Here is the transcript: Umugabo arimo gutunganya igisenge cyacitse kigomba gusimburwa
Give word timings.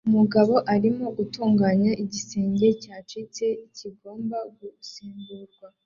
Umugabo 0.09 0.53
arimo 0.73 1.05
gutunganya 1.17 1.91
igisenge 2.03 2.67
cyacitse 2.81 3.45
kigomba 3.75 4.37
gusimburwa 4.57 5.67